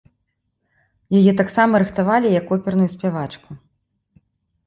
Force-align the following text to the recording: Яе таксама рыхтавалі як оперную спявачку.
Яе 1.19 1.33
таксама 1.41 1.81
рыхтавалі 1.83 2.27
як 2.39 2.45
оперную 2.55 2.87
спявачку. 2.95 3.49